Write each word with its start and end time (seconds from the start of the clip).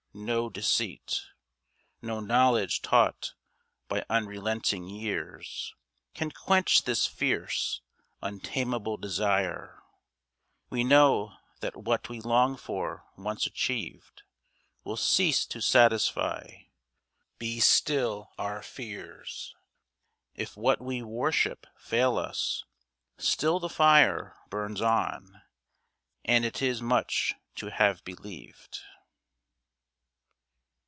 No 0.13 0.49
deceit, 0.49 1.27
No 2.01 2.19
knowledge 2.19 2.81
taught 2.81 3.33
by 3.87 4.03
unrelenting 4.09 4.89
years, 4.89 5.73
Can 6.13 6.31
quench 6.31 6.83
this 6.83 7.07
fierce, 7.07 7.79
untamable 8.21 8.97
desire. 8.97 9.81
We 10.69 10.83
know 10.83 11.37
that 11.61 11.77
what 11.77 12.09
we 12.09 12.19
long 12.19 12.57
for 12.57 13.05
once 13.15 13.47
achieved 13.47 14.23
Will 14.83 14.97
cease 14.97 15.45
to 15.45 15.61
satisfy. 15.61 16.63
Be 17.39 17.61
still 17.61 18.33
our 18.37 18.61
fears; 18.61 19.55
If 20.35 20.57
what 20.57 20.81
we 20.81 21.01
worship 21.01 21.65
fail 21.77 22.17
us, 22.17 22.65
still 23.17 23.61
the 23.61 23.69
fire 23.69 24.35
Burns 24.49 24.81
on, 24.81 25.41
and 26.25 26.43
it 26.43 26.61
is 26.61 26.81
much 26.81 27.35
to 27.55 27.69
have 27.69 28.03
believed. 28.03 28.81